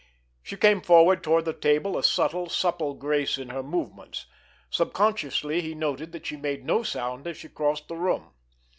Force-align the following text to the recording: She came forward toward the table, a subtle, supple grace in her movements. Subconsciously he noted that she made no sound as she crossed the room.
She 0.41 0.57
came 0.57 0.81
forward 0.81 1.23
toward 1.23 1.45
the 1.45 1.53
table, 1.53 1.95
a 1.95 2.01
subtle, 2.01 2.49
supple 2.49 2.95
grace 2.95 3.37
in 3.37 3.49
her 3.49 3.61
movements. 3.61 4.25
Subconsciously 4.71 5.61
he 5.61 5.75
noted 5.75 6.11
that 6.11 6.25
she 6.25 6.37
made 6.37 6.65
no 6.65 6.81
sound 6.81 7.27
as 7.27 7.37
she 7.37 7.49
crossed 7.49 7.87
the 7.87 7.97
room. 7.97 8.33